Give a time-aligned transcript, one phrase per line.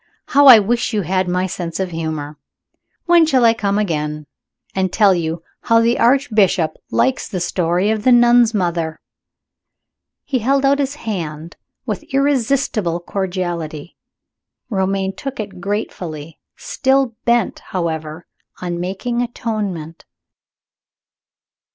[0.29, 2.35] How I wish you had my sense of humor!
[3.05, 4.25] When shall I come again,
[4.73, 8.99] and tell you how the Archbishop likes the story of the nun's mother?"
[10.23, 13.95] He held out his hand with irresistible cordiality.
[14.71, 18.25] Romayne took it gratefully still bent, however,
[18.59, 20.05] on making atonement.